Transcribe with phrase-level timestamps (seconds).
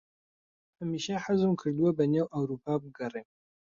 [0.79, 3.27] هەمیشە حەزم کردووە بەنێو ئەورووپا بگەڕێم.